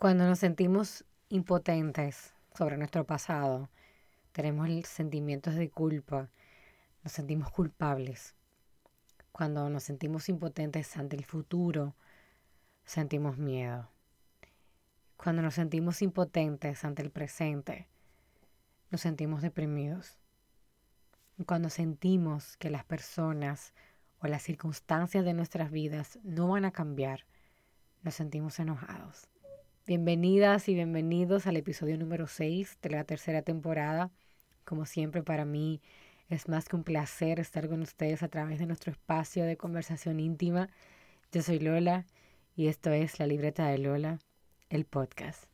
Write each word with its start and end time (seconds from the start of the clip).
Cuando 0.00 0.28
nos 0.28 0.38
sentimos 0.38 1.04
impotentes 1.28 2.32
sobre 2.56 2.76
nuestro 2.76 3.04
pasado, 3.04 3.68
tenemos 4.30 4.68
sentimientos 4.86 5.56
de 5.56 5.70
culpa, 5.70 6.30
nos 7.02 7.12
sentimos 7.12 7.50
culpables. 7.50 8.36
Cuando 9.32 9.68
nos 9.68 9.82
sentimos 9.82 10.28
impotentes 10.28 10.96
ante 10.96 11.16
el 11.16 11.24
futuro, 11.24 11.96
sentimos 12.84 13.38
miedo. 13.38 13.90
Cuando 15.16 15.42
nos 15.42 15.54
sentimos 15.54 16.00
impotentes 16.00 16.84
ante 16.84 17.02
el 17.02 17.10
presente, 17.10 17.88
nos 18.92 19.00
sentimos 19.00 19.42
deprimidos. 19.42 20.16
Cuando 21.44 21.70
sentimos 21.70 22.56
que 22.58 22.70
las 22.70 22.84
personas 22.84 23.74
o 24.20 24.28
las 24.28 24.44
circunstancias 24.44 25.24
de 25.24 25.34
nuestras 25.34 25.72
vidas 25.72 26.20
no 26.22 26.46
van 26.46 26.66
a 26.66 26.70
cambiar, 26.70 27.26
nos 28.04 28.14
sentimos 28.14 28.60
enojados. 28.60 29.28
Bienvenidas 29.88 30.68
y 30.68 30.74
bienvenidos 30.74 31.46
al 31.46 31.56
episodio 31.56 31.96
número 31.96 32.26
6 32.26 32.76
de 32.82 32.90
la 32.90 33.04
tercera 33.04 33.40
temporada. 33.40 34.10
Como 34.66 34.84
siempre, 34.84 35.22
para 35.22 35.46
mí 35.46 35.80
es 36.28 36.46
más 36.46 36.68
que 36.68 36.76
un 36.76 36.84
placer 36.84 37.40
estar 37.40 37.70
con 37.70 37.80
ustedes 37.80 38.22
a 38.22 38.28
través 38.28 38.58
de 38.58 38.66
nuestro 38.66 38.92
espacio 38.92 39.46
de 39.46 39.56
conversación 39.56 40.20
íntima. 40.20 40.68
Yo 41.32 41.40
soy 41.40 41.58
Lola 41.58 42.04
y 42.54 42.66
esto 42.66 42.90
es 42.90 43.18
La 43.18 43.26
Libreta 43.26 43.66
de 43.68 43.78
Lola, 43.78 44.18
el 44.68 44.84
podcast. 44.84 45.44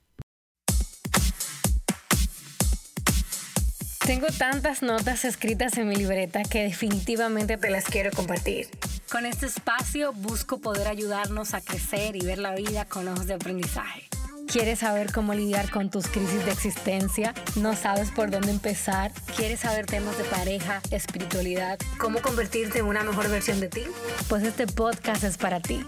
Tengo 4.05 4.27
tantas 4.37 4.83
notas 4.83 5.25
escritas 5.25 5.79
en 5.79 5.89
mi 5.89 5.95
libreta 5.95 6.43
que 6.43 6.65
definitivamente 6.65 7.57
te 7.57 7.71
las 7.71 7.85
quiero 7.85 8.11
compartir. 8.11 8.67
Con 9.13 9.27
este 9.27 9.47
espacio 9.47 10.13
busco 10.13 10.59
poder 10.61 10.89
ayudarnos 10.89 11.55
a 11.55 11.61
crecer 11.61 12.17
y 12.17 12.27
ver 12.27 12.39
la 12.39 12.57
vida 12.57 12.85
con 12.85 13.07
ojos 13.07 13.29
de 13.29 13.35
aprendizaje. 13.35 14.09
¿Quieres 14.55 14.79
saber 14.79 15.11
cómo 15.11 15.35
lidiar 15.35 15.69
con 15.69 15.91
tus 15.91 16.07
crisis 16.07 16.45
de 16.45 16.53
existencia? 16.53 17.35
¿No 17.57 17.75
sabes 17.75 18.13
por 18.13 18.31
dónde 18.31 18.53
empezar? 18.53 19.11
¿Quieres 19.37 19.59
saber 19.59 19.85
temas 19.85 20.17
de 20.17 20.23
pareja, 20.23 20.81
espiritualidad? 20.93 21.77
¿Cómo 21.99 22.23
convertirte 22.23 22.79
en 22.79 22.85
una 22.85 23.03
mejor 23.03 23.29
versión 23.29 23.59
de 23.59 23.69
ti? 23.69 23.83
Pues 24.29 24.45
este 24.45 24.69
podcast 24.69 25.25
es 25.25 25.39
para 25.39 25.59
ti. 25.59 25.85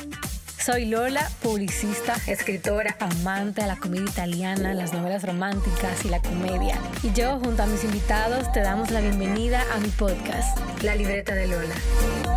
Soy 0.59 0.87
Lola, 0.87 1.31
publicista, 1.45 2.17
escritora, 2.27 2.97
amante 2.99 3.61
de 3.61 3.69
la 3.69 3.77
comedia 3.77 4.11
italiana, 4.11 4.75
las 4.75 4.93
novelas 4.93 5.23
románticas 5.23 6.05
y 6.05 6.09
la 6.09 6.21
comedia. 6.21 6.77
Y 7.05 7.13
yo, 7.13 7.39
junto 7.39 7.63
a 7.63 7.67
mis 7.67 7.85
invitados, 7.85 8.51
te 8.51 8.63
damos 8.63 8.91
la 8.91 9.01
bienvenida 9.01 9.63
a 9.73 9.79
mi 9.79 9.91
podcast, 9.91 10.59
La 10.83 10.97
Libreta 10.97 11.37
de 11.37 11.47
Lola. 11.47 12.36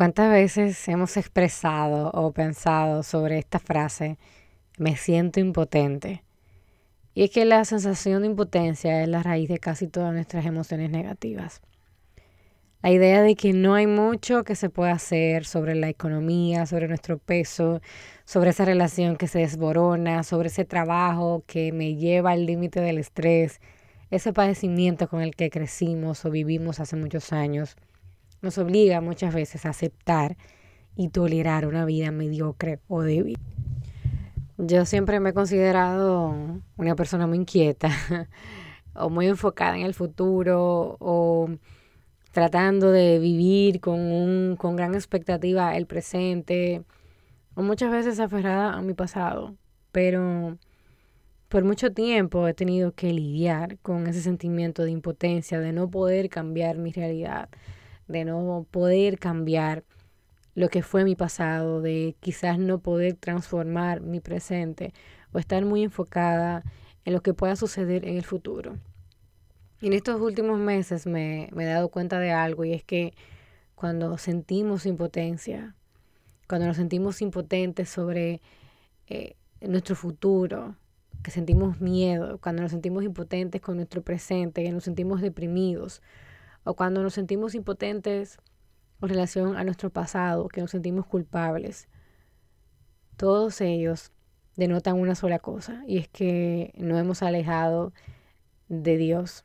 ¿Cuántas 0.00 0.30
veces 0.30 0.88
hemos 0.88 1.18
expresado 1.18 2.10
o 2.12 2.32
pensado 2.32 3.02
sobre 3.02 3.36
esta 3.36 3.58
frase, 3.58 4.16
me 4.78 4.96
siento 4.96 5.40
impotente? 5.40 6.24
Y 7.12 7.24
es 7.24 7.30
que 7.30 7.44
la 7.44 7.66
sensación 7.66 8.22
de 8.22 8.28
impotencia 8.28 9.02
es 9.02 9.08
la 9.10 9.22
raíz 9.22 9.50
de 9.50 9.58
casi 9.58 9.88
todas 9.88 10.14
nuestras 10.14 10.46
emociones 10.46 10.88
negativas. 10.88 11.60
La 12.80 12.90
idea 12.90 13.20
de 13.20 13.36
que 13.36 13.52
no 13.52 13.74
hay 13.74 13.86
mucho 13.86 14.42
que 14.42 14.54
se 14.54 14.70
pueda 14.70 14.92
hacer 14.92 15.44
sobre 15.44 15.74
la 15.74 15.90
economía, 15.90 16.64
sobre 16.64 16.88
nuestro 16.88 17.18
peso, 17.18 17.82
sobre 18.24 18.48
esa 18.48 18.64
relación 18.64 19.16
que 19.16 19.28
se 19.28 19.40
desborona, 19.40 20.22
sobre 20.22 20.48
ese 20.48 20.64
trabajo 20.64 21.44
que 21.46 21.72
me 21.72 21.96
lleva 21.96 22.30
al 22.30 22.46
límite 22.46 22.80
del 22.80 22.96
estrés, 22.96 23.60
ese 24.10 24.32
padecimiento 24.32 25.10
con 25.10 25.20
el 25.20 25.36
que 25.36 25.50
crecimos 25.50 26.24
o 26.24 26.30
vivimos 26.30 26.80
hace 26.80 26.96
muchos 26.96 27.34
años 27.34 27.76
nos 28.42 28.58
obliga 28.58 29.00
muchas 29.00 29.34
veces 29.34 29.66
a 29.66 29.70
aceptar 29.70 30.36
y 30.96 31.08
tolerar 31.08 31.66
una 31.66 31.84
vida 31.84 32.10
mediocre 32.10 32.80
o 32.88 33.02
débil. 33.02 33.38
Yo 34.58 34.84
siempre 34.84 35.20
me 35.20 35.30
he 35.30 35.32
considerado 35.32 36.34
una 36.76 36.94
persona 36.94 37.26
muy 37.26 37.38
inquieta 37.38 37.90
o 38.94 39.08
muy 39.08 39.26
enfocada 39.26 39.76
en 39.76 39.86
el 39.86 39.94
futuro 39.94 40.96
o 41.00 41.48
tratando 42.32 42.90
de 42.90 43.18
vivir 43.18 43.80
con, 43.80 43.98
un, 44.00 44.56
con 44.56 44.76
gran 44.76 44.94
expectativa 44.94 45.76
el 45.76 45.86
presente 45.86 46.84
o 47.54 47.62
muchas 47.62 47.90
veces 47.90 48.20
aferrada 48.20 48.74
a 48.74 48.82
mi 48.82 48.94
pasado. 48.94 49.56
Pero 49.92 50.58
por 51.48 51.64
mucho 51.64 51.92
tiempo 51.92 52.46
he 52.46 52.54
tenido 52.54 52.92
que 52.92 53.12
lidiar 53.12 53.78
con 53.78 54.06
ese 54.06 54.22
sentimiento 54.22 54.84
de 54.84 54.92
impotencia, 54.92 55.58
de 55.58 55.72
no 55.72 55.90
poder 55.90 56.28
cambiar 56.28 56.78
mi 56.78 56.92
realidad, 56.92 57.48
de 58.10 58.24
no 58.24 58.66
poder 58.70 59.18
cambiar 59.18 59.84
lo 60.54 60.68
que 60.68 60.82
fue 60.82 61.04
mi 61.04 61.14
pasado, 61.14 61.80
de 61.80 62.16
quizás 62.20 62.58
no 62.58 62.80
poder 62.80 63.14
transformar 63.14 64.00
mi 64.00 64.20
presente 64.20 64.92
o 65.32 65.38
estar 65.38 65.64
muy 65.64 65.84
enfocada 65.84 66.64
en 67.04 67.12
lo 67.12 67.22
que 67.22 67.34
pueda 67.34 67.56
suceder 67.56 68.04
en 68.04 68.16
el 68.16 68.24
futuro. 68.24 68.76
En 69.80 69.92
estos 69.92 70.20
últimos 70.20 70.58
meses 70.58 71.06
me, 71.06 71.48
he 71.56 71.64
dado 71.64 71.88
cuenta 71.88 72.18
de 72.18 72.32
algo 72.32 72.64
y 72.64 72.72
es 72.72 72.84
que 72.84 73.14
cuando 73.74 74.18
sentimos 74.18 74.84
impotencia, 74.84 75.74
cuando 76.48 76.66
nos 76.66 76.76
sentimos 76.76 77.22
impotentes 77.22 77.88
sobre 77.88 78.42
eh, 79.06 79.36
nuestro 79.60 79.94
futuro, 79.94 80.74
que 81.22 81.30
sentimos 81.30 81.80
miedo, 81.80 82.38
cuando 82.42 82.62
nos 82.62 82.72
sentimos 82.72 83.04
impotentes 83.04 83.60
con 83.60 83.76
nuestro 83.76 84.02
presente, 84.02 84.64
que 84.64 84.72
nos 84.72 84.84
sentimos 84.84 85.20
deprimidos, 85.20 86.02
o 86.64 86.74
cuando 86.74 87.02
nos 87.02 87.14
sentimos 87.14 87.54
impotentes 87.54 88.38
en 89.02 89.08
relación 89.08 89.56
a 89.56 89.64
nuestro 89.64 89.90
pasado, 89.90 90.48
que 90.48 90.60
nos 90.60 90.70
sentimos 90.70 91.06
culpables, 91.06 91.88
todos 93.16 93.60
ellos 93.60 94.12
denotan 94.56 94.98
una 94.98 95.14
sola 95.14 95.38
cosa 95.38 95.82
y 95.86 95.98
es 95.98 96.08
que 96.08 96.72
no 96.76 96.98
hemos 96.98 97.22
alejado 97.22 97.92
de 98.68 98.96
Dios. 98.96 99.44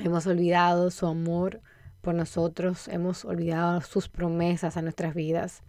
Hemos 0.00 0.26
olvidado 0.26 0.90
su 0.90 1.06
amor 1.06 1.60
por 2.00 2.14
nosotros, 2.14 2.88
hemos 2.88 3.24
olvidado 3.24 3.80
sus 3.80 4.08
promesas 4.08 4.76
a 4.76 4.82
nuestras 4.82 5.14
vidas. 5.14 5.62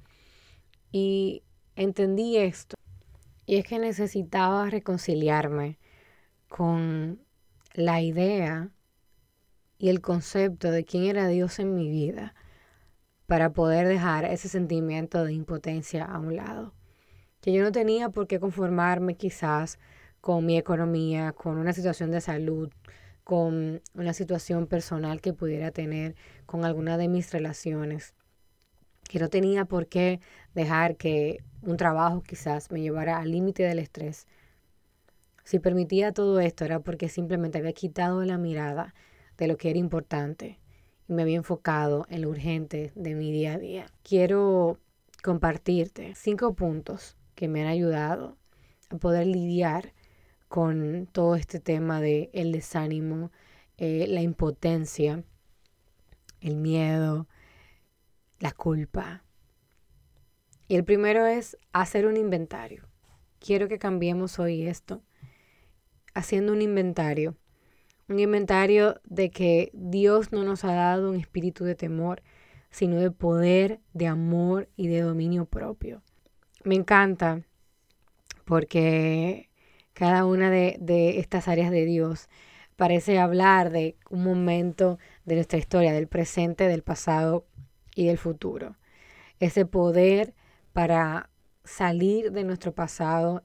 Y 0.92 1.44
entendí 1.76 2.38
esto. 2.38 2.76
Y 3.46 3.58
es 3.58 3.66
que 3.66 3.80
necesitaba 3.80 4.70
reconciliarme 4.70 5.78
con 6.48 7.20
la 7.74 8.02
idea 8.02 8.70
y 9.84 9.90
el 9.90 10.00
concepto 10.00 10.72
de 10.72 10.86
quién 10.86 11.04
era 11.04 11.28
Dios 11.28 11.60
en 11.60 11.76
mi 11.76 11.90
vida 11.90 12.34
para 13.28 13.52
poder 13.52 13.86
dejar 13.86 14.24
ese 14.24 14.48
sentimiento 14.48 15.26
de 15.26 15.34
impotencia 15.34 16.06
a 16.06 16.20
un 16.20 16.38
lado. 16.38 16.74
Que 17.42 17.52
yo 17.52 17.64
no 17.64 17.74
tenía 17.74 18.08
por 18.08 18.26
qué 18.26 18.40
conformarme 18.40 19.16
quizás 19.16 19.80
con 20.22 20.46
mi 20.46 20.58
economía, 20.58 21.34
con 21.34 21.58
una 21.58 21.74
situación 21.74 22.12
de 22.12 22.22
salud, 22.22 22.72
con 23.26 23.82
una 23.94 24.14
situación 24.14 24.68
personal 24.68 25.20
que 25.20 25.34
pudiera 25.34 25.72
tener 25.72 26.16
con 26.46 26.64
alguna 26.64 26.98
de 26.98 27.10
mis 27.10 27.34
relaciones. 27.34 28.14
Que 29.10 29.20
no 29.20 29.28
tenía 29.28 29.66
por 29.66 29.88
qué 29.88 30.22
dejar 30.56 30.96
que 30.96 31.44
un 31.62 31.76
trabajo 31.76 32.24
quizás 32.24 32.72
me 32.72 32.80
llevara 32.80 33.18
al 33.18 33.32
límite 33.32 33.64
del 33.64 33.80
estrés. 33.80 34.28
Si 35.44 35.60
permitía 35.60 36.14
todo 36.14 36.40
esto 36.40 36.64
era 36.64 36.80
porque 36.80 37.10
simplemente 37.10 37.58
había 37.58 37.74
quitado 37.74 38.24
la 38.24 38.38
mirada 38.38 38.94
de 39.38 39.48
lo 39.48 39.58
que 39.58 39.70
era 39.70 39.80
importante 39.80 40.60
y 41.08 41.14
me 41.14 41.22
había 41.22 41.38
enfocado 41.38 42.06
en 42.10 42.22
lo 42.22 42.30
urgente 42.30 42.92
de 42.96 43.16
mi 43.16 43.32
día 43.32 43.54
a 43.54 43.60
día. 43.60 43.86
Quiero 44.04 44.80
compartirte 45.22 46.14
cinco 46.16 46.54
puntos 46.54 47.18
que 47.36 47.48
me 47.48 47.62
han 47.62 47.68
ayudado 47.68 48.38
a 48.90 48.98
poder 48.98 49.28
lidiar 49.28 49.94
con 50.48 51.08
todo 51.12 51.36
este 51.36 51.60
tema 51.60 52.00
de 52.00 52.30
el 52.34 52.52
desánimo, 52.52 53.32
eh, 53.78 54.06
la 54.08 54.22
impotencia, 54.22 55.24
el 56.42 56.58
miedo, 56.58 57.28
la 58.40 58.52
culpa. 58.52 59.24
Y 60.68 60.76
el 60.76 60.84
primero 60.84 61.26
es 61.26 61.58
hacer 61.72 62.06
un 62.06 62.18
inventario. 62.18 62.88
Quiero 63.40 63.68
que 63.68 63.80
cambiemos 63.80 64.40
hoy 64.40 64.68
esto, 64.68 65.02
haciendo 66.14 66.54
un 66.54 66.62
inventario 66.62 67.36
un 68.10 68.20
inventario 68.20 69.00
de 69.06 69.32
que 69.32 69.72
Dios 69.74 70.32
no 70.32 70.44
nos 70.44 70.64
ha 70.64 70.74
dado 70.74 71.10
un 71.10 71.16
espíritu 71.16 71.64
de 71.64 71.76
temor, 71.76 72.22
sino 72.70 72.98
de 72.98 73.12
poder, 73.12 73.80
de 73.94 74.08
amor 74.08 74.70
y 74.76 74.88
de 74.88 75.02
dominio 75.02 75.46
propio. 75.46 76.02
Me 76.64 76.76
encanta 76.76 77.42
porque 78.46 79.50
cada 79.94 80.26
una 80.26 80.50
de, 80.50 80.78
de 80.80 81.20
estas 81.20 81.48
áreas 81.48 81.72
de 81.72 81.86
Dios 81.86 82.30
parece 82.76 83.20
hablar 83.20 83.70
de 83.70 83.96
un 84.10 84.24
momento 84.24 84.98
de 85.26 85.36
nuestra 85.36 85.60
historia, 85.60 85.94
del 85.94 86.08
presente, 86.08 86.68
del 86.68 86.84
pasado 86.84 87.46
y 87.96 88.08
del 88.08 88.18
futuro. 88.18 88.76
Ese 89.40 89.66
poder 89.66 90.34
para 90.74 91.30
salir 91.64 92.32
de 92.32 92.44
nuestro 92.44 92.74
pasado, 92.74 93.44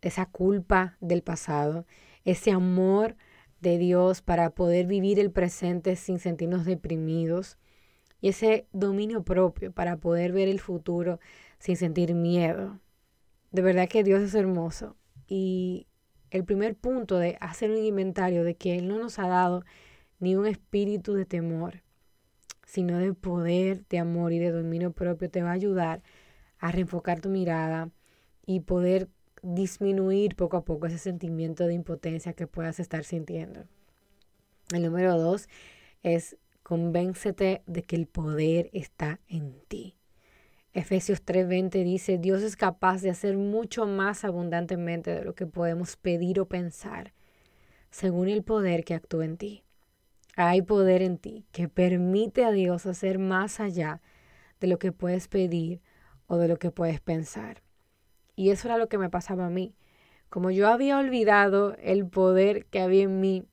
esa 0.00 0.26
culpa 0.26 0.96
del 1.00 1.22
pasado, 1.22 1.86
ese 2.24 2.50
amor 2.50 3.16
de 3.60 3.78
Dios 3.78 4.22
para 4.22 4.50
poder 4.50 4.86
vivir 4.86 5.18
el 5.18 5.30
presente 5.30 5.96
sin 5.96 6.18
sentirnos 6.18 6.64
deprimidos, 6.64 7.58
y 8.20 8.28
ese 8.28 8.66
dominio 8.72 9.22
propio 9.22 9.72
para 9.72 9.96
poder 9.96 10.32
ver 10.32 10.48
el 10.48 10.60
futuro 10.60 11.20
sin 11.58 11.76
sentir 11.76 12.14
miedo. 12.14 12.80
De 13.52 13.62
verdad 13.62 13.88
que 13.88 14.02
Dios 14.02 14.20
es 14.22 14.34
hermoso. 14.34 14.96
Y 15.26 15.86
el 16.30 16.44
primer 16.44 16.74
punto 16.74 17.18
de 17.18 17.36
hacer 17.40 17.70
un 17.70 17.78
inventario 17.78 18.44
de 18.44 18.56
que 18.56 18.76
Él 18.76 18.88
no 18.88 18.98
nos 18.98 19.18
ha 19.18 19.28
dado 19.28 19.64
ni 20.18 20.34
un 20.34 20.46
espíritu 20.46 21.14
de 21.14 21.26
temor, 21.26 21.82
sino 22.66 22.98
de 22.98 23.14
poder, 23.14 23.86
de 23.88 23.98
amor 23.98 24.32
y 24.32 24.38
de 24.38 24.50
dominio 24.50 24.92
propio, 24.92 25.30
te 25.30 25.42
va 25.42 25.50
a 25.50 25.54
ayudar 25.54 26.02
a 26.58 26.72
reenfocar 26.72 27.20
tu 27.20 27.28
mirada 27.28 27.90
y 28.44 28.60
poder 28.60 29.08
disminuir 29.42 30.36
poco 30.36 30.56
a 30.56 30.64
poco 30.64 30.86
ese 30.86 30.98
sentimiento 30.98 31.66
de 31.66 31.74
impotencia 31.74 32.32
que 32.32 32.46
puedas 32.46 32.80
estar 32.80 33.04
sintiendo. 33.04 33.64
El 34.72 34.82
número 34.82 35.18
dos 35.18 35.48
es 36.02 36.36
convéncete 36.62 37.62
de 37.66 37.82
que 37.82 37.96
el 37.96 38.06
poder 38.06 38.68
está 38.72 39.20
en 39.28 39.54
ti. 39.68 39.96
Efesios 40.74 41.24
3:20 41.24 41.82
dice, 41.82 42.18
Dios 42.18 42.42
es 42.42 42.54
capaz 42.54 43.00
de 43.00 43.10
hacer 43.10 43.36
mucho 43.36 43.86
más 43.86 44.24
abundantemente 44.24 45.10
de 45.10 45.24
lo 45.24 45.34
que 45.34 45.46
podemos 45.46 45.96
pedir 45.96 46.40
o 46.40 46.46
pensar, 46.46 47.14
según 47.90 48.28
el 48.28 48.42
poder 48.42 48.84
que 48.84 48.94
actúa 48.94 49.24
en 49.24 49.38
ti. 49.38 49.64
Hay 50.36 50.62
poder 50.62 51.02
en 51.02 51.18
ti 51.18 51.46
que 51.50 51.68
permite 51.68 52.44
a 52.44 52.52
Dios 52.52 52.86
hacer 52.86 53.18
más 53.18 53.60
allá 53.60 54.02
de 54.60 54.66
lo 54.66 54.78
que 54.78 54.92
puedes 54.92 55.26
pedir 55.26 55.80
o 56.26 56.36
de 56.36 56.48
lo 56.48 56.58
que 56.58 56.70
puedes 56.70 57.00
pensar. 57.00 57.62
Y 58.38 58.50
eso 58.50 58.68
era 58.68 58.78
lo 58.78 58.88
que 58.88 58.98
me 58.98 59.10
pasaba 59.10 59.46
a 59.46 59.50
mí. 59.50 59.74
Como 60.28 60.52
yo 60.52 60.68
había 60.68 60.96
olvidado 60.96 61.74
el 61.82 62.06
poder 62.06 62.66
que 62.66 62.78
había 62.78 63.02
en 63.02 63.18
mí, 63.18 63.44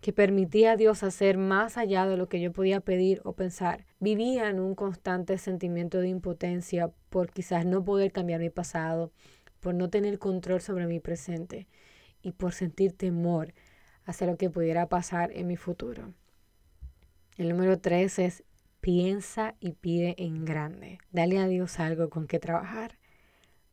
que 0.00 0.12
permitía 0.12 0.70
a 0.70 0.76
Dios 0.76 1.02
hacer 1.02 1.36
más 1.36 1.76
allá 1.76 2.06
de 2.06 2.16
lo 2.16 2.28
que 2.28 2.40
yo 2.40 2.52
podía 2.52 2.78
pedir 2.78 3.20
o 3.24 3.32
pensar. 3.32 3.84
Vivía 3.98 4.48
en 4.48 4.60
un 4.60 4.76
constante 4.76 5.38
sentimiento 5.38 5.98
de 5.98 6.10
impotencia 6.10 6.92
por 7.08 7.32
quizás 7.32 7.66
no 7.66 7.84
poder 7.84 8.12
cambiar 8.12 8.38
mi 8.38 8.48
pasado, 8.48 9.10
por 9.58 9.74
no 9.74 9.90
tener 9.90 10.20
control 10.20 10.60
sobre 10.60 10.86
mi 10.86 11.00
presente 11.00 11.66
y 12.22 12.30
por 12.30 12.52
sentir 12.52 12.92
temor 12.92 13.52
hacia 14.04 14.28
lo 14.28 14.36
que 14.36 14.50
pudiera 14.50 14.88
pasar 14.88 15.32
en 15.32 15.48
mi 15.48 15.56
futuro. 15.56 16.14
El 17.36 17.48
número 17.48 17.80
tres 17.80 18.20
es 18.20 18.44
piensa 18.80 19.56
y 19.58 19.72
pide 19.72 20.14
en 20.16 20.44
grande. 20.44 21.00
Dale 21.10 21.40
a 21.40 21.48
Dios 21.48 21.80
algo 21.80 22.08
con 22.08 22.28
que 22.28 22.38
trabajar, 22.38 22.97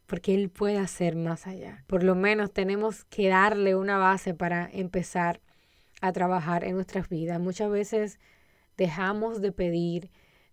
porque 0.05 0.35
Él 0.35 0.49
puede 0.49 0.77
hacer 0.77 1.15
más 1.15 1.47
allá. 1.47 1.83
Por 1.87 2.03
lo 2.03 2.15
menos 2.15 2.51
tenemos 2.51 3.05
que 3.05 3.29
darle 3.29 3.75
una 3.75 3.97
base 3.97 4.33
para 4.33 4.69
empezar 4.71 5.41
a 6.01 6.11
trabajar 6.11 6.63
en 6.63 6.75
nuestras 6.75 7.09
vidas. 7.09 7.39
Muchas 7.39 7.71
veces 7.71 8.19
dejamos 8.77 9.41
de 9.41 9.51
pedir, 9.51 10.11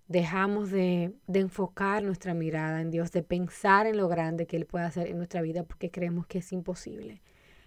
dejamos 0.08 0.70
de, 0.70 1.14
de, 1.26 1.40
enfocar 1.40 2.02
nuestra 2.02 2.34
mirada 2.34 2.80
en 2.80 2.90
Dios, 2.90 3.12
de 3.12 3.22
pensar 3.22 3.86
en 3.86 3.96
lo 3.96 4.08
grande 4.08 4.46
que 4.46 4.56
Él 4.56 4.66
puede 4.66 4.84
hacer 4.84 5.08
en 5.08 5.18
nuestra 5.18 5.42
vida 5.42 5.64
porque 5.64 5.90
creemos 5.90 6.26
que 6.26 6.38
es 6.38 6.52
imposible. 6.52 7.20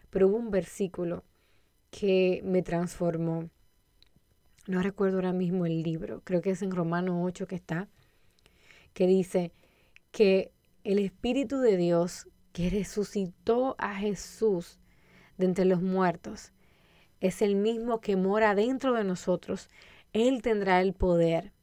Pero 0.10 0.28
hubo 0.28 0.38
un 0.38 0.52
versículo 0.52 1.24
que 1.92 2.42
me 2.44 2.62
transformó. 2.62 3.50
No 4.68 4.82
recuerdo 4.82 5.18
ahora 5.18 5.34
mismo 5.34 5.66
el 5.66 5.84
libro, 5.84 6.22
creo 6.24 6.42
que 6.42 6.52
es 6.52 6.62
en 6.64 6.72
Romano 6.72 7.24
8 7.24 7.46
que 7.46 7.56
está, 7.56 7.88
que 8.94 9.06
dice 9.06 9.52
que 10.12 10.52
el 10.86 11.00
Espíritu 11.00 11.58
de 11.58 11.78
Dios 11.78 12.28
que 12.54 12.70
resucitó 12.70 13.76
a 13.80 13.96
Jesús 13.96 14.80
de 15.36 15.48
entre 15.48 15.66
los 15.66 15.82
muertos 15.82 16.54
es 17.20 17.42
el 17.42 17.56
mismo 17.56 18.02
que 18.02 18.16
mora 18.16 18.54
dentro 18.54 18.94
de 18.94 19.04
nosotros, 19.04 19.68
Él 20.14 20.44
tendrá 20.44 20.82
el 20.82 20.94
poder, 20.94 21.54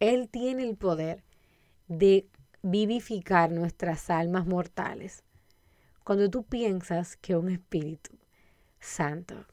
Él 0.00 0.30
tiene 0.30 0.62
el 0.62 0.76
poder 0.76 1.22
de 1.86 2.26
vivificar 2.62 3.52
nuestras 3.52 4.08
almas 4.08 4.46
mortales. 4.46 5.22
Cuando 6.02 6.30
tú 6.30 6.42
piensas 6.44 7.18
que 7.18 7.36
un 7.36 7.50
Espíritu 7.50 8.16
Santo 8.78 9.44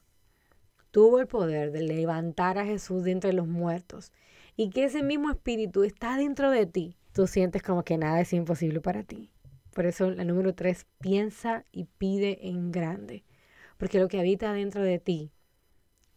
tuvo 0.92 1.20
el 1.20 1.26
poder 1.26 1.72
de 1.72 1.82
levantar 1.82 2.56
a 2.56 2.64
Jesús 2.64 3.04
de 3.04 3.10
entre 3.10 3.34
los 3.34 3.46
muertos 3.46 4.12
y 4.56 4.70
que 4.70 4.84
ese 4.84 5.02
mismo 5.02 5.30
Espíritu 5.30 5.84
está 5.84 6.16
dentro 6.16 6.50
de 6.50 6.64
ti, 6.64 6.97
tú 7.18 7.26
sientes 7.26 7.62
como 7.62 7.82
que 7.82 7.98
nada 7.98 8.20
es 8.20 8.32
imposible 8.32 8.80
para 8.80 9.02
ti. 9.02 9.32
Por 9.74 9.86
eso 9.86 10.08
la 10.08 10.22
número 10.22 10.54
tres, 10.54 10.86
piensa 11.00 11.64
y 11.72 11.86
pide 11.98 12.46
en 12.46 12.70
grande 12.70 13.24
porque 13.76 13.98
lo 13.98 14.06
que 14.06 14.20
habita 14.20 14.52
dentro 14.52 14.84
de 14.84 15.00
ti 15.00 15.32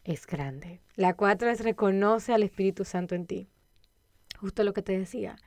es 0.03 0.27
grande. 0.27 0.79
La 0.95 1.15
cuatro 1.15 1.49
es 1.49 1.63
reconoce 1.63 2.33
al 2.35 2.43
Espíritu 2.43 2.85
Santo 2.85 3.15
en 3.15 3.25
ti. 3.25 3.47
Justo 4.37 4.63
lo 4.63 4.73
que 4.73 4.83
te 4.83 4.95
decía. 4.95 5.37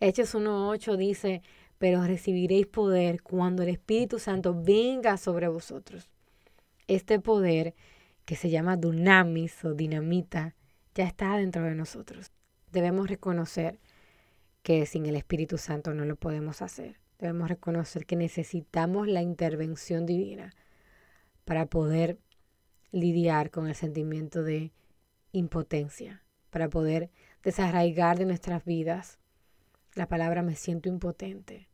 Hechos 0.00 0.34
1.8 0.34 0.96
dice, 0.96 1.42
pero 1.76 2.02
recibiréis 2.02 2.66
poder 2.66 3.22
cuando 3.22 3.64
el 3.64 3.68
Espíritu 3.68 4.18
Santo 4.18 4.54
venga 4.58 5.18
sobre 5.18 5.48
vosotros. 5.48 6.08
Este 6.86 7.20
poder, 7.20 7.74
que 8.24 8.34
se 8.34 8.48
llama 8.48 8.78
dunamis 8.78 9.62
o 9.62 9.74
dinamita, 9.74 10.54
ya 10.94 11.04
está 11.04 11.36
dentro 11.36 11.64
de 11.64 11.74
nosotros. 11.74 12.32
Debemos 12.72 13.10
reconocer 13.10 13.78
que 14.66 14.84
sin 14.84 15.06
el 15.06 15.14
Espíritu 15.14 15.58
Santo 15.58 15.94
no 15.94 16.04
lo 16.04 16.16
podemos 16.16 16.60
hacer. 16.60 16.98
Debemos 17.20 17.48
reconocer 17.48 18.04
que 18.04 18.16
necesitamos 18.16 19.06
la 19.06 19.22
intervención 19.22 20.06
divina 20.06 20.56
para 21.44 21.66
poder 21.66 22.18
lidiar 22.90 23.52
con 23.52 23.68
el 23.68 23.76
sentimiento 23.76 24.42
de 24.42 24.72
impotencia, 25.30 26.24
para 26.50 26.68
poder 26.68 27.10
desarraigar 27.44 28.18
de 28.18 28.24
nuestras 28.24 28.64
vidas 28.64 29.20
la 29.94 30.08
palabra 30.08 30.42
me 30.42 30.56
siento 30.56 30.88
impotente. 30.88 31.68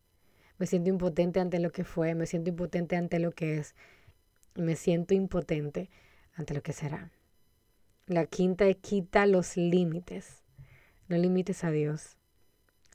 Me 0.58 0.66
siento 0.66 0.90
impotente 0.90 1.40
ante 1.40 1.60
lo 1.60 1.72
que 1.72 1.84
fue, 1.84 2.14
me 2.14 2.26
siento 2.26 2.50
impotente 2.50 2.96
ante 2.96 3.20
lo 3.20 3.32
que 3.32 3.56
es, 3.56 3.74
me 4.54 4.76
siento 4.76 5.14
impotente 5.14 5.88
ante 6.34 6.52
lo 6.52 6.62
que 6.62 6.74
será. 6.74 7.10
La 8.04 8.26
quinta 8.26 8.66
es 8.66 8.76
quita 8.76 9.24
los 9.24 9.56
límites. 9.56 10.42
No 11.08 11.16
limites 11.16 11.64
a 11.64 11.70
Dios. 11.70 12.18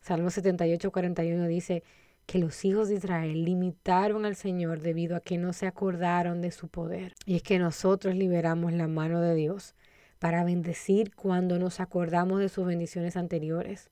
Salmo 0.02 0.30
78, 0.30 0.92
41 0.92 1.48
dice, 1.48 1.84
que 2.28 2.40
los 2.40 2.66
hijos 2.66 2.90
de 2.90 2.96
Israel 2.96 3.46
limitaron 3.46 4.26
al 4.26 4.36
Señor 4.36 4.82
debido 4.82 5.16
a 5.16 5.22
que 5.22 5.38
no 5.38 5.54
se 5.54 5.66
acordaron 5.66 6.42
de 6.42 6.52
su 6.52 6.68
poder. 6.68 7.16
Y 7.26 7.38
es 7.38 7.42
que 7.42 7.58
nosotros 7.58 8.16
liberamos 8.16 8.74
la 8.74 8.90
mano 8.90 9.22
de 9.22 9.34
Dios 9.34 9.76
para 10.20 10.44
bendecir 10.44 11.16
cuando 11.16 11.58
nos 11.58 11.80
acordamos 11.80 12.42
de 12.42 12.50
sus 12.50 12.66
bendiciones 12.66 13.16
anteriores. 13.16 13.90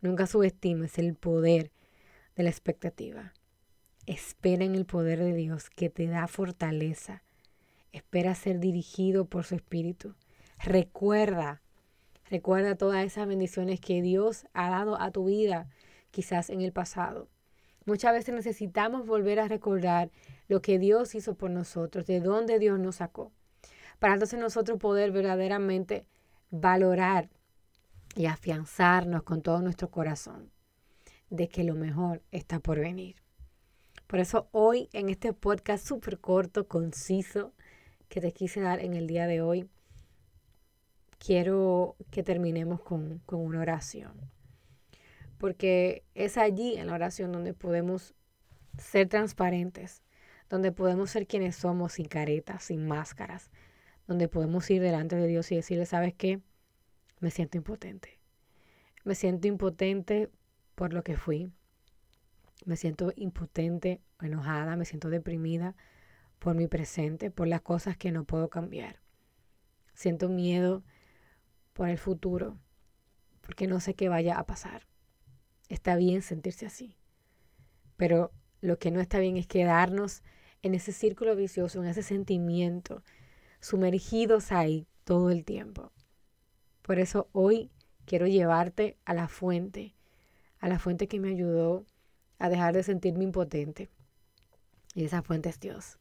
Nunca 0.00 0.26
subestimes 0.26 0.98
el 0.98 1.14
poder 1.14 1.70
de 2.36 2.42
la 2.42 2.50
expectativa. 2.50 3.34
Espera 4.06 4.64
en 4.64 4.74
el 4.74 4.86
poder 4.86 5.18
de 5.18 5.34
Dios 5.34 5.68
que 5.68 5.90
te 5.90 6.06
da 6.06 6.28
fortaleza. 6.28 7.22
Espera 7.92 8.34
ser 8.34 8.60
dirigido 8.60 9.26
por 9.26 9.44
su 9.44 9.56
Espíritu. 9.56 10.14
Recuerda, 10.58 11.60
recuerda 12.30 12.76
todas 12.76 13.04
esas 13.04 13.26
bendiciones 13.26 13.80
que 13.80 14.02
Dios 14.02 14.46
ha 14.52 14.70
dado 14.70 15.00
a 15.00 15.10
tu 15.10 15.26
vida 15.26 15.68
quizás 16.10 16.50
en 16.50 16.60
el 16.60 16.72
pasado. 16.72 17.28
Muchas 17.84 18.12
veces 18.12 18.34
necesitamos 18.34 19.06
volver 19.06 19.38
a 19.38 19.48
recordar 19.48 20.10
lo 20.48 20.60
que 20.60 20.78
Dios 20.78 21.14
hizo 21.14 21.34
por 21.34 21.50
nosotros, 21.50 22.06
de 22.06 22.20
dónde 22.20 22.58
Dios 22.58 22.80
nos 22.80 22.96
sacó, 22.96 23.32
para 23.98 24.14
entonces 24.14 24.40
nosotros 24.40 24.78
poder 24.78 25.12
verdaderamente 25.12 26.06
valorar 26.50 27.30
y 28.16 28.26
afianzarnos 28.26 29.22
con 29.22 29.42
todo 29.42 29.60
nuestro 29.60 29.90
corazón 29.90 30.50
de 31.30 31.48
que 31.48 31.64
lo 31.64 31.74
mejor 31.74 32.22
está 32.32 32.60
por 32.60 32.80
venir. 32.80 33.16
Por 34.06 34.20
eso 34.20 34.48
hoy 34.52 34.88
en 34.92 35.08
este 35.08 35.32
podcast 35.32 35.86
súper 35.86 36.18
corto, 36.18 36.68
conciso, 36.68 37.52
que 38.08 38.20
te 38.20 38.32
quise 38.32 38.60
dar 38.60 38.80
en 38.80 38.94
el 38.94 39.06
día 39.06 39.26
de 39.26 39.40
hoy, 39.40 39.68
quiero 41.18 41.96
que 42.10 42.22
terminemos 42.22 42.80
con, 42.80 43.20
con 43.26 43.40
una 43.40 43.60
oración 43.60 44.30
porque 45.38 46.04
es 46.14 46.38
allí 46.38 46.76
en 46.76 46.88
la 46.88 46.94
oración 46.94 47.32
donde 47.32 47.54
podemos 47.54 48.14
ser 48.78 49.08
transparentes, 49.08 50.02
donde 50.48 50.72
podemos 50.72 51.10
ser 51.10 51.26
quienes 51.26 51.56
somos 51.56 51.94
sin 51.94 52.06
caretas, 52.06 52.64
sin 52.64 52.86
máscaras, 52.86 53.50
donde 54.06 54.28
podemos 54.28 54.68
ir 54.70 54.80
delante 54.80 55.16
de 55.16 55.26
Dios 55.26 55.50
y 55.52 55.56
decirle, 55.56 55.86
¿sabes 55.86 56.14
qué? 56.14 56.40
Me 57.20 57.30
siento 57.30 57.56
impotente. 57.58 58.18
Me 59.04 59.14
siento 59.14 59.48
impotente 59.48 60.30
por 60.74 60.92
lo 60.92 61.02
que 61.02 61.16
fui. 61.16 61.50
Me 62.64 62.76
siento 62.76 63.12
impotente, 63.16 64.00
enojada, 64.20 64.76
me 64.76 64.84
siento 64.84 65.10
deprimida 65.10 65.74
por 66.38 66.54
mi 66.54 66.66
presente, 66.66 67.30
por 67.30 67.48
las 67.48 67.62
cosas 67.62 67.96
que 67.96 68.12
no 68.12 68.24
puedo 68.24 68.48
cambiar. 68.48 69.00
Siento 69.94 70.28
miedo 70.28 70.84
por 71.76 71.90
el 71.90 71.98
futuro, 71.98 72.58
porque 73.42 73.66
no 73.66 73.80
sé 73.80 73.94
qué 73.94 74.08
vaya 74.08 74.38
a 74.38 74.46
pasar. 74.46 74.88
Está 75.68 75.94
bien 75.94 76.22
sentirse 76.22 76.64
así. 76.64 76.96
Pero 77.98 78.32
lo 78.62 78.78
que 78.78 78.90
no 78.90 78.98
está 78.98 79.18
bien 79.18 79.36
es 79.36 79.46
quedarnos 79.46 80.22
en 80.62 80.74
ese 80.74 80.92
círculo 80.92 81.36
vicioso, 81.36 81.82
en 81.82 81.88
ese 81.88 82.02
sentimiento, 82.02 83.02
sumergidos 83.60 84.52
ahí 84.52 84.86
todo 85.04 85.30
el 85.30 85.44
tiempo. 85.44 85.92
Por 86.80 86.98
eso 86.98 87.28
hoy 87.32 87.70
quiero 88.06 88.26
llevarte 88.26 88.96
a 89.04 89.12
la 89.12 89.28
fuente, 89.28 89.94
a 90.58 90.68
la 90.68 90.78
fuente 90.78 91.08
que 91.08 91.20
me 91.20 91.28
ayudó 91.28 91.84
a 92.38 92.48
dejar 92.48 92.72
de 92.72 92.84
sentirme 92.84 93.24
impotente. 93.24 93.90
Y 94.94 95.04
esa 95.04 95.20
fuente 95.20 95.50
es 95.50 95.60
Dios. 95.60 95.98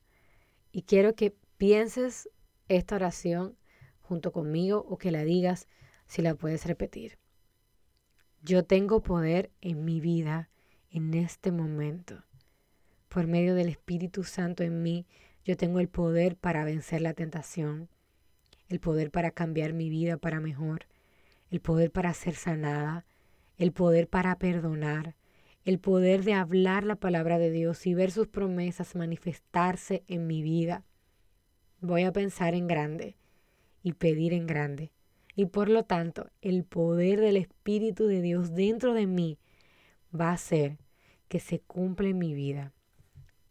Y 0.71 0.83
quiero 0.83 1.15
que 1.15 1.35
pienses 1.57 2.29
esta 2.69 2.95
oración 2.95 3.57
junto 4.05 4.31
conmigo 4.31 4.85
o 4.87 4.97
que 4.97 5.11
la 5.11 5.23
digas 5.23 5.67
si 6.05 6.21
la 6.21 6.35
puedes 6.35 6.65
repetir. 6.65 7.17
Yo 8.41 8.63
tengo 8.63 9.01
poder 9.01 9.51
en 9.61 9.83
mi 9.83 9.99
vida 9.99 10.49
en 10.91 11.13
este 11.13 11.51
momento. 11.51 12.23
Por 13.09 13.27
medio 13.27 13.55
del 13.55 13.69
Espíritu 13.69 14.23
Santo 14.23 14.63
en 14.63 14.83
mí, 14.83 15.07
yo 15.43 15.57
tengo 15.57 15.79
el 15.79 15.89
poder 15.89 16.37
para 16.37 16.63
vencer 16.63 17.01
la 17.01 17.13
tentación, 17.13 17.89
el 18.69 18.79
poder 18.79 19.09
para 19.11 19.31
cambiar 19.31 19.73
mi 19.73 19.89
vida 19.89 20.17
para 20.17 20.39
mejor, 20.39 20.85
el 21.49 21.59
poder 21.59 21.91
para 21.91 22.13
ser 22.13 22.35
sanada, 22.35 23.05
el 23.57 23.71
poder 23.71 24.07
para 24.07 24.37
perdonar, 24.37 25.15
el 25.63 25.79
poder 25.79 26.23
de 26.23 26.33
hablar 26.33 26.83
la 26.83 26.95
palabra 26.95 27.39
de 27.39 27.49
Dios 27.49 27.87
y 27.87 27.95
ver 27.95 28.11
sus 28.11 28.27
promesas 28.27 28.95
manifestarse 28.95 30.03
en 30.07 30.27
mi 30.27 30.43
vida. 30.43 30.83
Voy 31.81 32.03
a 32.03 32.11
pensar 32.11 32.53
en 32.53 32.67
grande 32.67 33.15
y 33.85 33.93
pedir 33.93 34.33
en 34.33 34.47
grande. 34.47 34.91
Y 35.35 35.45
por 35.45 35.69
lo 35.69 35.83
tanto, 35.83 36.31
el 36.41 36.63
poder 36.63 37.21
del 37.21 37.37
Espíritu 37.37 38.07
de 38.07 38.19
Dios 38.19 38.55
dentro 38.55 38.95
de 38.95 39.05
mí 39.05 39.37
va 40.19 40.29
a 40.29 40.33
hacer 40.33 40.79
que 41.27 41.39
se 41.39 41.59
cumpla 41.59 42.09
en 42.09 42.17
mi 42.17 42.33
vida. 42.33 42.73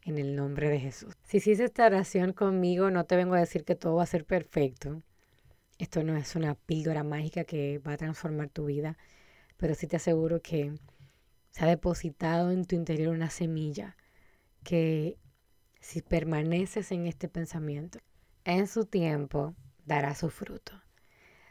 En 0.03 0.19
el 0.19 0.35
nombre 0.35 0.69
de 0.69 0.81
Jesús. 0.81 1.15
Si 1.23 1.37
hiciste 1.37 1.63
esta 1.63 1.87
oración 1.87 2.33
conmigo, 2.33 2.91
no 2.91 3.05
te 3.05 3.15
vengo 3.15 3.35
a 3.35 3.39
decir 3.39 3.65
que 3.65 3.77
todo 3.77 3.95
va 3.95 4.03
a 4.03 4.07
ser 4.07 4.25
perfecto. 4.25 5.01
Esto 5.79 6.03
no 6.03 6.17
es 6.17 6.35
una 6.35 6.57
píldora 6.57 7.05
mágica 7.05 7.45
que 7.45 7.79
va 7.79 7.93
a 7.93 7.97
transformar 7.97 8.49
tu 8.49 8.65
vida, 8.65 8.99
pero 9.57 9.77
sí 9.77 9.87
te 9.87 9.97
aseguro 9.97 10.43
que 10.43 10.75
se 11.53 11.65
ha 11.65 11.69
depositado 11.69 12.51
en 12.51 12.65
tu 12.65 12.75
interior 12.75 13.15
una 13.15 13.31
semilla 13.31 13.97
que 14.65 15.17
si 15.81 16.03
permaneces 16.03 16.91
en 16.91 17.07
este 17.07 17.29
pensamiento, 17.29 18.01
en 18.45 18.67
su 18.67 18.85
tiempo 18.85 19.55
dará 19.87 20.15
su 20.15 20.31
fruto. 20.31 20.73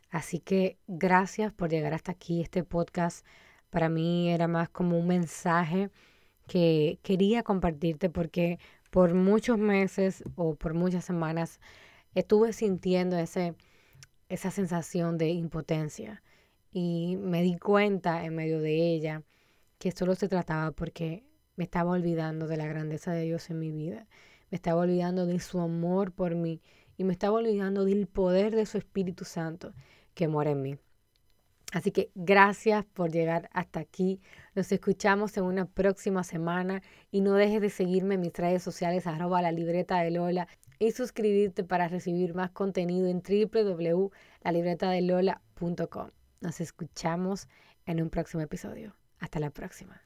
Así 0.09 0.39
que 0.39 0.77
gracias 0.87 1.51
por 1.53 1.69
llegar 1.69 1.93
hasta 1.93 2.11
aquí. 2.11 2.41
Este 2.41 2.63
podcast 2.63 3.25
para 3.69 3.89
mí 3.89 4.29
era 4.29 4.47
más 4.47 4.69
como 4.69 4.99
un 4.99 5.07
mensaje 5.07 5.89
que 6.47 6.99
quería 7.03 7.43
compartirte 7.43 8.09
porque 8.09 8.59
por 8.91 9.13
muchos 9.13 9.57
meses 9.57 10.23
o 10.35 10.55
por 10.55 10.73
muchas 10.73 11.05
semanas 11.05 11.59
estuve 12.13 12.53
sintiendo 12.53 13.17
ese 13.17 13.55
esa 14.29 14.51
sensación 14.51 15.17
de 15.17 15.29
impotencia. 15.29 16.23
Y 16.71 17.17
me 17.17 17.43
di 17.43 17.57
cuenta 17.57 18.25
en 18.25 18.35
medio 18.35 18.59
de 18.59 18.93
ella 18.93 19.23
que 19.77 19.91
solo 19.91 20.15
se 20.15 20.27
trataba 20.27 20.71
porque 20.71 21.23
me 21.55 21.65
estaba 21.65 21.91
olvidando 21.91 22.47
de 22.47 22.57
la 22.57 22.65
grandeza 22.65 23.11
de 23.13 23.23
Dios 23.23 23.49
en 23.51 23.59
mi 23.59 23.71
vida. 23.71 24.07
Me 24.49 24.55
estaba 24.55 24.81
olvidando 24.81 25.27
de 25.27 25.39
su 25.39 25.59
amor 25.59 26.11
por 26.11 26.35
mí 26.35 26.61
y 26.97 27.03
me 27.03 27.13
estaba 27.13 27.37
olvidando 27.37 27.85
del 27.85 28.07
poder 28.07 28.55
de 28.55 28.65
su 28.65 28.77
Espíritu 28.77 29.25
Santo 29.25 29.73
que 30.13 30.27
mora 30.27 30.51
en 30.51 30.61
mí. 30.61 30.77
Así 31.73 31.91
que 31.91 32.11
gracias 32.13 32.85
por 32.85 33.11
llegar 33.11 33.49
hasta 33.51 33.79
aquí. 33.79 34.21
Nos 34.53 34.71
escuchamos 34.71 35.35
en 35.37 35.45
una 35.45 35.65
próxima 35.65 36.23
semana 36.23 36.83
y 37.09 37.21
no 37.21 37.33
dejes 37.33 37.61
de 37.61 37.71
seguirme 37.71 38.13
en 38.15 38.21
mis 38.21 38.33
redes 38.33 38.61
sociales 38.61 39.07
arroba 39.07 39.41
la 39.41 39.51
libreta 39.51 39.99
de 39.99 40.11
Lola 40.11 40.47
y 40.77 40.91
suscribirte 40.91 41.63
para 41.63 41.87
recibir 41.87 42.35
más 42.35 42.51
contenido 42.51 43.07
en 43.07 43.23
www.lalibretadelola.com. 43.23 46.09
Nos 46.41 46.61
escuchamos 46.61 47.47
en 47.87 48.03
un 48.03 48.11
próximo 48.11 48.43
episodio. 48.43 48.95
Hasta 49.19 49.39
la 49.39 49.49
próxima. 49.49 49.99